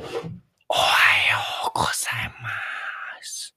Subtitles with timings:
[0.00, 1.88] おはようござ
[2.22, 2.48] いま
[3.20, 3.52] す。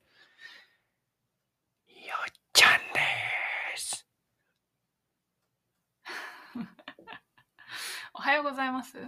[1.87, 4.07] よっちゃんです。
[8.15, 8.93] おはようございます。
[8.99, 9.01] ど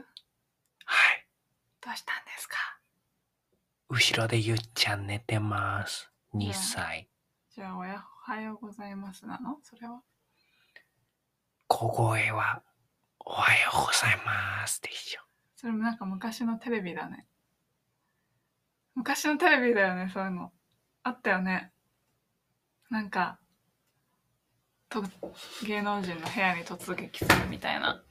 [0.86, 1.28] はい。
[1.92, 2.58] うしたんですか？
[3.90, 6.12] 後ろでゆっちゃん寝てます。
[6.36, 7.10] 2うん歳。
[7.50, 9.60] じゃあ、おやおはようございますなの？
[9.64, 10.04] それは？
[11.68, 12.62] 小声は、
[13.22, 15.22] おはようございますでしょ。
[15.64, 17.26] それもなんか昔のテレビだね。
[18.96, 20.52] 昔のテレビだよね、そういうの。
[21.04, 21.72] あったよね。
[22.90, 23.40] なんか、
[24.90, 25.06] と
[25.66, 28.04] 芸能人の部屋に突撃するみたいな。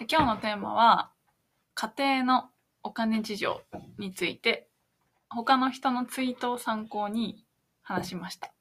[0.00, 1.12] で今日のテーマは、
[1.76, 2.50] 家庭の
[2.82, 3.62] お金事情
[3.96, 4.66] について、
[5.30, 7.44] 他の人のツイートを参考に
[7.82, 8.52] 話しました。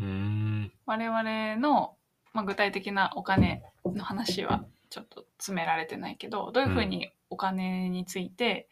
[0.00, 0.72] うーん。
[0.86, 1.96] 我々の、
[2.32, 8.68] まあ、具体的なお金の話はちょっと詰められてないけどどういうふうにお金について、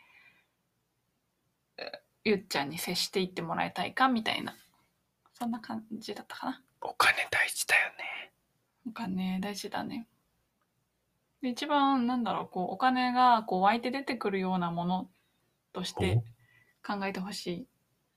[1.79, 1.91] え
[2.25, 4.55] ゆっちゃんに接していってもらいたいかみたいな。
[5.33, 6.63] そんな感じだったかな。
[6.83, 8.33] お金大事だよね。
[8.87, 10.07] お金大事だね。
[11.41, 15.09] で一番なんだろうこうお金がこう湧いて出てくるようなもの
[15.73, 16.23] として
[16.87, 17.67] 考えてほしい。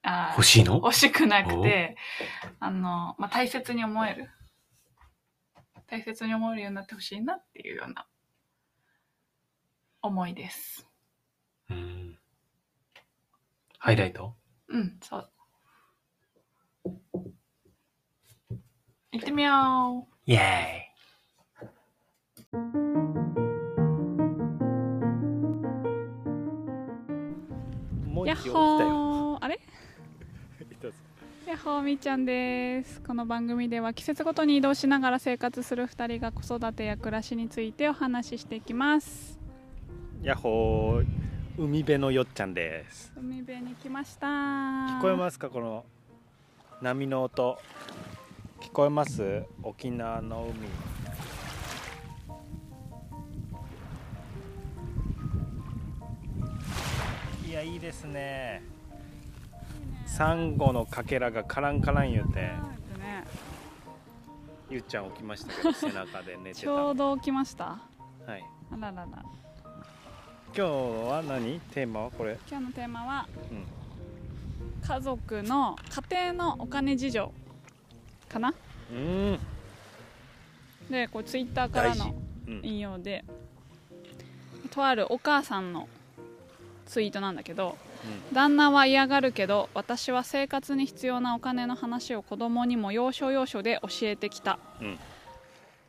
[0.02, 0.74] あー欲しいの？
[0.76, 1.96] 欲しくなくて
[2.60, 4.30] あの、まあ、大切に思える
[5.88, 8.08] 大切に思えるようになってほしいなっていうような
[10.02, 10.88] 思いです
[11.70, 12.18] うーん。
[13.78, 14.36] ハイライト？
[14.70, 15.30] うんそう
[19.12, 20.94] 行ってみよイェーイ。
[28.24, 28.90] うやっもう一応ほ来たよ。
[29.20, 29.23] ー
[31.54, 39.38] やっほーみーちゃんですこの番組では季節ごとに移動しながら生活する2人が子育てや暮らしについてお話ししていきます
[40.24, 41.06] やっほー
[41.60, 43.14] 海辺のよっちゃんです。
[43.16, 45.52] 海辺に来ました聞こえますか？
[45.52, 45.86] この
[46.82, 47.60] 波の音。
[48.60, 49.44] 聞こえます？
[49.62, 50.52] 沖縄の
[57.44, 57.48] 海。
[57.48, 58.64] いやいいですね。
[60.16, 62.54] サンゴのかけらがカランカラン言うて、ね
[64.70, 66.72] ゆっちゃん起きましたけど背中で寝てちた。
[66.72, 67.80] はょうど来ました
[68.28, 68.28] い。
[68.28, 68.36] あ
[68.80, 69.24] ららら今
[70.54, 71.60] 日は何？
[71.74, 72.38] テーマはこれ。
[72.48, 73.66] 今日のテーマはうん。
[74.88, 75.76] 家族の
[76.12, 77.34] 家庭のお金事情
[78.30, 78.54] かな？
[78.92, 79.40] うん。
[80.92, 82.14] でこれツイッターからの
[82.48, 82.62] うん。
[82.62, 83.26] 引用で
[84.70, 85.90] とあるお母さんの
[86.86, 87.80] ツイートなんだけど
[88.34, 95.00] 旦那は嫌がるけど私は生活に必要なお金の話を子供にも要所要所で教えてきた、うん。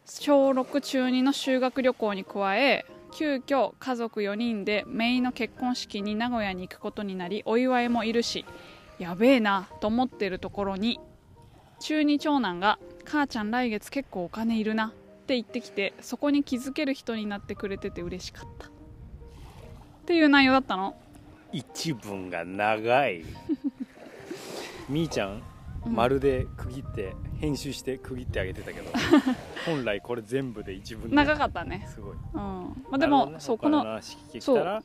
[0.06, 8.44] 小6中2の修学旅行に加え急遽家族4人で姪の結婚式に名古屋に行くことになりお祝いもいるし
[8.98, 11.00] やべえなと思ってるところに
[11.80, 14.86] 中2長男が「母ちゃん来月結構お金いるな」
[15.24, 18.66] って言ってきてそこに気づける人になってくれてて嬉しかった。
[18.66, 18.70] っ
[20.06, 20.94] ていう内容だったの
[21.54, 23.24] 一文が長い。
[24.90, 25.42] みーちゃん、
[25.86, 25.94] うん。
[25.94, 28.90] まるで区切って編集して区切ってあげてたけど
[29.64, 31.16] 本来これ全部で一文で。
[31.16, 31.86] 長かったね。
[31.88, 32.14] すごい。
[32.14, 32.40] うん。
[32.40, 33.36] まあ、でも、ね。
[33.38, 34.82] そうこの話聞いたら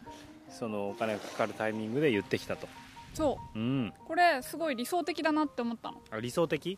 [0.48, 2.68] そのお金がかかるタイミングで言ってきたと。
[3.16, 3.60] そう。
[3.60, 3.88] ん。
[3.88, 6.00] うこれすごい理想的だなって思ったの。
[6.12, 6.78] あ理想的？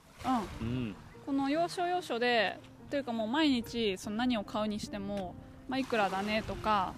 [0.61, 0.67] うん。
[0.67, 0.95] うん。
[1.25, 2.57] この要所要所で
[2.89, 5.35] というかもう毎日その何を買うにしても、
[5.67, 6.93] まあ、いくらだねとか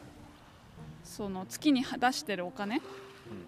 [1.04, 2.82] その月に出してるお金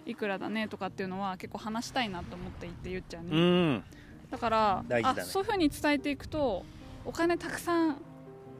[0.04, 3.40] いくらだねとかっていうのは結構話したいなと思っていてゆっちゃんうに、
[3.76, 3.84] ん。
[4.30, 5.02] だから、だね。
[5.04, 6.64] あそういうふうに伝えていくと
[7.04, 7.96] お金たくさん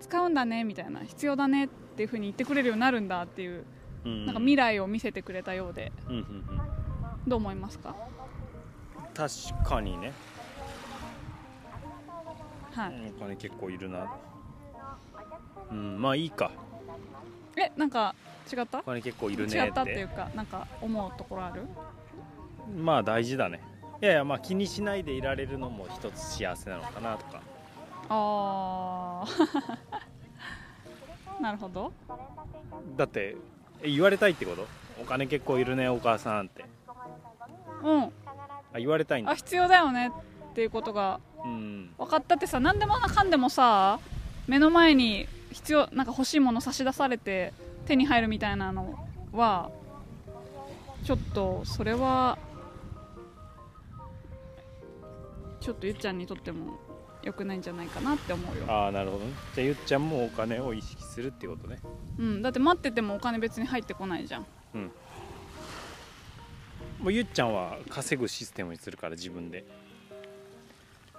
[0.00, 3.64] 使うんだねみたいな必要だねっていうふうに言ってくれるようになるんだっていう
[4.04, 4.26] うん。
[4.26, 5.92] なんか未来を見せてくれたようで。
[6.08, 6.60] うんうんうん。
[7.26, 7.96] どう思いますか？
[9.14, 10.12] 確かにね。
[12.72, 13.12] はい。
[13.16, 14.12] お金結構いるな。
[15.70, 16.52] うんまあいいか。
[17.56, 18.14] えなんか
[18.52, 18.78] 違った？
[18.78, 21.62] お金結構いるねっ違ったっていうかなんか思うところある？
[22.76, 23.60] まあ大事だね。
[24.02, 27.40] いやいやまあ気にしないでいられるのも一つ幸せなのかなとか。
[28.08, 31.40] あー。
[31.42, 31.92] なるほど。
[32.96, 33.36] だって
[33.82, 34.66] え言われたいってこと？
[35.00, 36.64] お金結構いるねお母さんって。
[37.82, 38.02] うん。
[38.04, 38.10] あ
[38.78, 39.32] 言われたいんだ。
[39.32, 40.10] あ必要だよね
[40.50, 41.94] っていうことがうん。
[41.98, 43.98] 分かったってさ何でもかんでもさ
[44.46, 47.52] 目の前に必要なんか欲しいもの差し出されて
[47.86, 48.94] 手に入るみたいなの
[49.32, 49.70] は
[51.04, 52.38] ちょっとそれは
[55.60, 56.78] ちょっとゆっちゃんにとっても
[57.22, 59.32] 良くないんじゃないかなって思うよ、ああなるほどね。
[59.54, 61.78] じゃあゆっちゃんもお金を意識するっていうことね。
[62.18, 64.46] うん、だって待っててもお金別に入ってこないじゃん。
[67.00, 69.64] もうゆっちゃんは稼ぐシステムにするから自分で。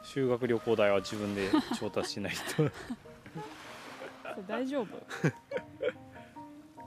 [0.04, 2.72] 修学旅行代は自分で調達しないと。
[4.48, 4.88] 大丈夫？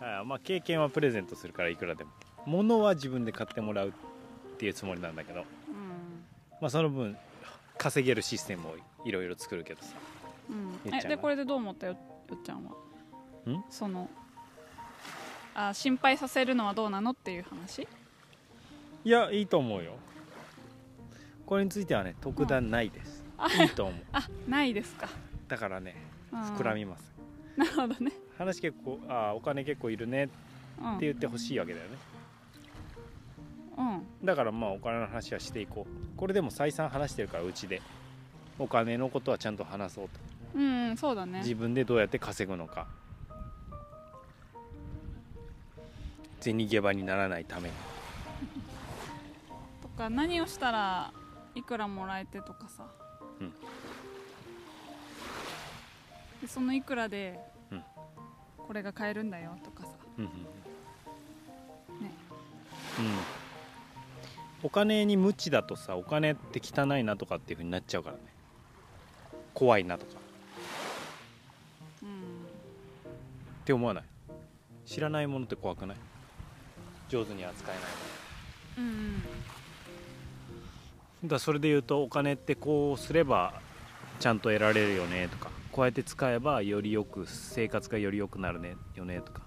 [0.00, 2.11] ああまあ経験はプレゼントするからいくらでも。
[2.47, 3.93] 物は自分で買ってもらうっ
[4.56, 5.41] ていうつもりなんだけど。
[5.41, 5.44] うん。
[6.61, 7.17] まあその分
[7.79, 9.94] 稼げるシステムをいろいろ作るけどさ。
[10.49, 10.93] うん。
[10.94, 11.99] えでこれでどう思ったよよ
[12.37, 12.70] っちゃんは？
[13.50, 13.64] ん？
[13.70, 14.08] その
[15.55, 17.87] あ心配させるのはどうなのっていう話？
[19.03, 19.93] いやいいと思うよ。
[21.46, 23.25] これについてはね特段ないです、
[23.61, 24.03] いいと思う。
[24.12, 25.08] あないですか、
[25.49, 25.96] だからね
[26.32, 26.41] うん。
[26.41, 27.12] 膨らみます。
[27.56, 30.33] なるほどね、話結構ああお金結構いるねって
[30.83, 31.99] うん、言ってほしいわけだよね。
[33.77, 33.83] う
[34.23, 34.27] ん。
[34.27, 36.19] だからまあお金の話はしていこう。
[36.19, 37.83] これでも再三話してるからうちで。
[38.59, 40.11] お金のことはちゃんと話そうと。
[40.55, 41.41] うんうんそうだね。
[41.41, 42.87] 自分でどうやって稼ぐのか。
[46.41, 47.75] 銭ゲバにならないために。
[49.83, 51.13] とか何をしたら
[51.55, 52.87] いくらもらえてとかさ、
[53.39, 53.53] うん。
[56.41, 57.50] でそのいくらでうん
[58.70, 59.88] これが買えるんだよとかさ。
[60.17, 60.31] うんうん
[62.05, 62.12] ね。
[63.00, 63.06] うん。
[64.62, 68.22] お金に無知だとさお金って汚いなとかっていうふうになっちゃうからね。
[69.55, 70.12] 怖いなとか。
[72.05, 72.12] うんっ
[73.64, 74.05] て思わない？
[74.87, 75.96] 知らないものって怖くない？
[77.08, 77.84] 上手に扱えない。
[77.84, 77.88] も
[78.78, 79.14] うんうん。
[79.14, 79.19] の
[81.25, 83.52] だからそれで言うとお金ってこうすれば
[84.20, 89.43] ちゃんと得られるよねとかこうやって使えばよりよく生活がより良くなるねよねとか。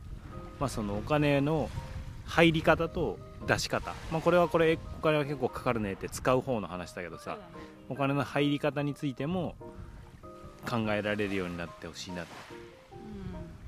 [0.59, 1.69] まあそのお金の
[2.25, 3.93] 入り方と出し方。
[4.11, 7.37] まあこれはこれお金は結構かかるねって使う方の話だけどさ。
[7.89, 9.55] お金の入り方についても
[10.67, 12.25] 考えられるようになってほしいな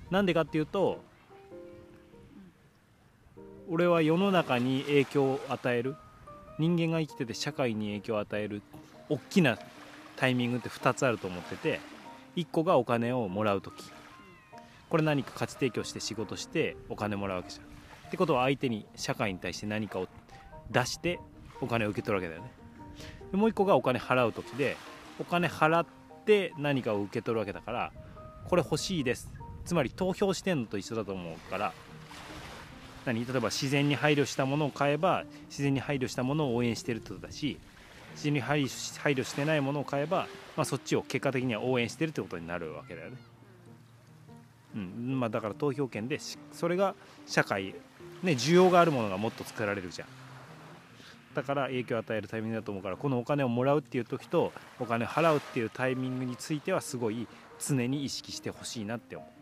[0.09, 1.03] なんでかっていうと
[3.69, 5.95] 俺は世の中に影響を与える。
[6.57, 8.61] 人間が生きてて社会に影響を与える。
[9.09, 9.59] 大きな
[10.15, 11.79] タイミングって2つあると思ってて
[12.35, 13.91] 1個がお金をもらう時。
[14.89, 17.65] これ何か価値提供して仕事してお金もらうわけじゃん。
[17.65, 20.07] ってことは相手に社会に対して何かを
[20.69, 21.19] 出して
[21.61, 22.51] お金を受け取るわけだよね。
[23.31, 24.77] でもう1個がお金払う時で
[25.19, 25.85] お金払っ
[26.25, 27.91] て何かを受け取るわけだから
[28.45, 29.31] これ欲しいです。
[29.65, 31.73] つまり投票してんのと一緒だと思うから
[33.05, 33.25] 何？
[33.25, 37.57] 例えば自然に配慮したものを買えば自然に配慮したものを応援してるってことだし
[38.15, 43.17] 自に配慮し配慮してないものを買えば、まあ、そっちを結果的には応援してるってことになるわけだよね。
[44.75, 46.19] うんまあ、だから投票権で
[46.51, 46.95] それが
[47.25, 47.75] 社会、
[48.23, 50.07] ね、需要があるものがもっと作られるじゃん。
[51.33, 57.27] だから影響を与えるタイミングだと思うからこのお金をもらうっていう時とお金を払うっていうタイミングについてはすごい
[57.59, 59.35] 常に意識してほしいなって思う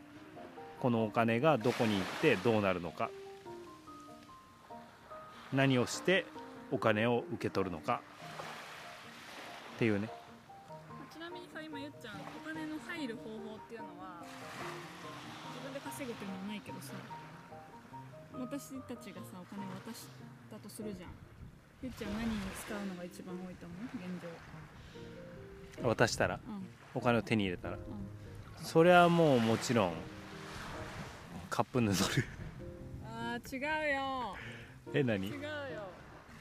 [0.81, 3.11] このお金がどこに行ってどうなるのか
[5.53, 6.25] 何をして
[6.71, 8.01] お金を受け取るのか
[9.75, 10.09] っていうね。
[11.11, 14.21] ちなみにさ今ゆっちゃんお金の入る方法っていうのは
[15.53, 16.93] 自分で稼ぐっていうのはないけどさ
[18.33, 20.07] 私たちがさお金を渡し
[20.49, 21.09] たとするじゃん。
[21.81, 23.85] ゆっちゃん何に使うのが一番多いと思う？
[23.97, 24.05] 現
[25.81, 25.89] 状。
[25.89, 26.39] 渡したら？
[26.47, 26.65] うん。
[26.95, 27.75] お金を手に入れたら？
[27.75, 27.81] うん。
[28.63, 29.93] それはもうもちろん
[31.49, 32.25] カップヌードル。
[33.05, 33.59] あー違
[33.91, 34.35] うよ。
[34.93, 35.27] え何？
[35.27, 35.49] 違うよ。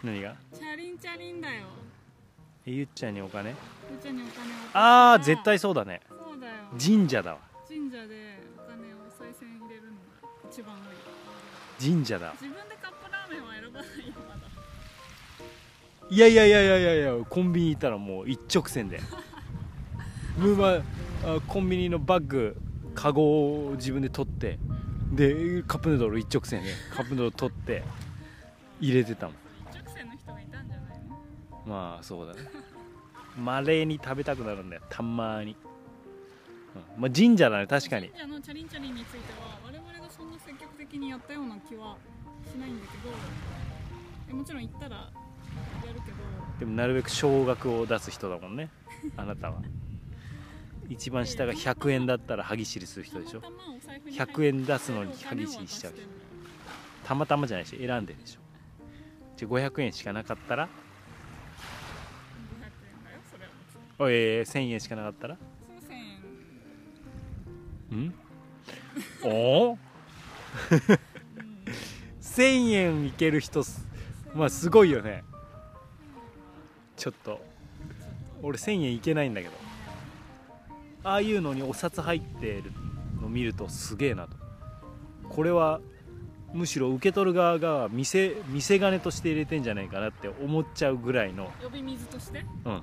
[0.05, 0.37] 何が？
[0.55, 1.67] チャリンチャリンだよ。
[1.67, 2.02] え
[2.65, 3.51] ゆっちゃんにお金？
[3.51, 3.57] ゆっ
[4.01, 6.01] ちゃんにお金あらあ絶対そうだね。
[6.09, 6.53] そうだよ。
[6.81, 7.39] 神社だわ。
[7.69, 11.89] 神社でお金をお賽銭入れるのが一番多い。
[11.91, 14.41] よ神社だ自分でカップラーメンは選ばないよまだ。
[16.09, 19.01] いやいやいやいやいやいやコンビニ行ったらもう一直線で。
[20.39, 22.57] ムーマあコンビニのバッグ
[22.95, 24.59] カゴを自分で取って。
[25.13, 27.83] でカップヌードル一直線でカップヌードル取って
[28.81, 29.37] 入れてたもん
[31.67, 32.41] まあそうだね。
[33.39, 34.83] まれに食べたくなるんだよ。
[34.91, 35.57] たまに、
[36.97, 37.03] うん。
[37.03, 38.09] まあ、神社だね確かに。
[38.09, 41.97] 神社のチャリンチャリンについては我々がそんな積極的にやったような気は
[42.51, 43.15] しないんだけど
[44.31, 46.17] えもちろん行ったらやるけど。
[46.61, 48.69] でもなるべく少額を出す人だもんね。
[49.17, 49.63] あなたは。
[50.89, 53.41] 一番下が100円だったら歯ぎしりする人でしょ。
[53.41, 55.95] たまたまお財布に100円出すのに歯ぎしりしちゃう
[57.05, 58.41] たまたまじゃないし選んでるでしょ。
[59.37, 60.69] じゃあ500円しかなかったら500
[62.61, 65.37] 円だよそれはもちろんおいえー1000円しかなかったら？
[65.87, 65.99] その
[67.91, 68.15] 1000円ん？
[69.25, 69.71] お？
[69.73, 69.79] お
[72.21, 73.87] 1000円いける人す
[74.35, 75.25] まあすごいよね。
[76.97, 77.41] ちょっと。
[78.43, 79.55] 俺1000円いけないんだけど。
[81.05, 82.65] ああいうのにお札入ってる
[83.21, 84.37] の見るとすげえなと。
[85.29, 85.81] これは
[86.53, 91.51] むしろ受け取る側が見せ見せ金として入れてんじゃないかなって思っちゃうぐらいの。
[91.63, 92.45] 呼び水として？
[92.65, 92.83] うん、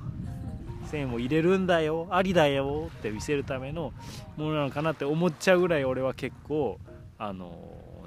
[0.90, 3.94] 線を入れるんだよありだよって見せるための
[4.38, 6.80] ものなのかなって思っちゃうぐらい俺は結構
[7.18, 7.52] あの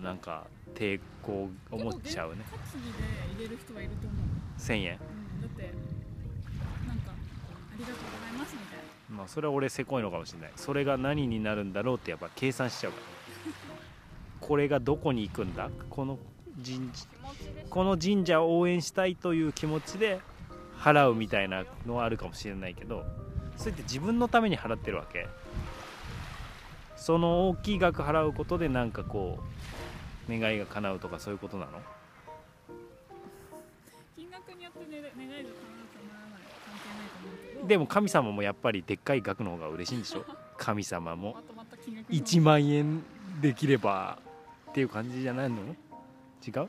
[0.02, 2.44] なんか抵抗思っちゃうね。
[2.72, 2.98] 担ぎで
[3.36, 4.98] 入れる人はいると思う、1000円。
[5.34, 5.62] うん、だって
[6.86, 8.78] なんかありがとうございますみたい
[9.10, 9.16] な。
[9.16, 10.52] まあそれは俺せこいのかもしれない。
[10.56, 13.04] それが何になるんだろうってやっぱ計算しちゃうから。
[14.40, 15.70] これがどこに行くんだ？
[15.88, 16.18] この
[16.64, 16.90] 神
[17.70, 20.20] この神社を応援したいという気持ちで
[20.82, 23.04] 払うみたいなのはあるかもしれないけど
[23.56, 25.28] それって自分のために払ってるわけ。
[26.96, 29.38] その大きい額払うことでなんかこ
[30.28, 31.72] う願いが叶うとかそういうことなの？
[34.16, 35.50] 金額によって、ね、願いが叶うか
[36.14, 37.66] ならない関係ないと思うけど。
[37.66, 40.24] でも神様もやっぱりでっかい額の方が嬉しいんでしょ？
[40.56, 43.02] 神様もまとまった金額の1万円
[43.40, 44.18] できれば
[44.70, 45.56] っていう感じじゃないの？
[46.46, 46.68] 違う？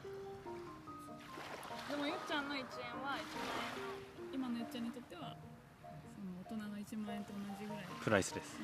[8.03, 8.59] プライスです。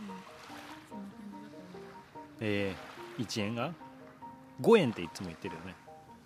[2.41, 3.73] えー、1円が
[4.61, 5.75] 5円っていつも言ってるよね。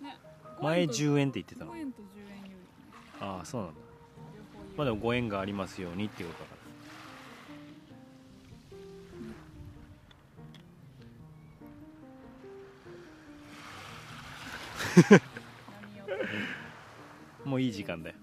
[0.02, 0.16] ね。
[0.60, 1.72] 前5 10円って言ってたの。
[1.72, 2.56] 5円と10円よりね。
[3.20, 3.74] ああそうなんだ。
[4.76, 6.54] まあでもご縁がありますようにっていうことだ。
[14.94, 15.20] から
[17.44, 18.16] もういい時間だよ。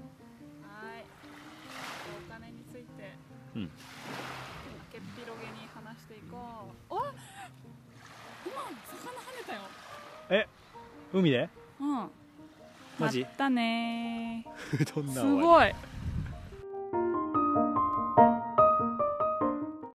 [0.64, 1.06] はい。
[2.28, 3.16] お金について。
[3.56, 3.72] うん
[5.02, 6.38] っぴろげに話していこ
[6.90, 6.94] う。
[6.96, 7.14] あ
[8.46, 10.48] 今魚跳ねたよ。
[11.14, 11.50] 海で？
[11.80, 12.10] うん。
[13.00, 13.22] マジ？
[13.22, 14.46] またね
[14.86, 14.94] す
[15.36, 15.74] ごい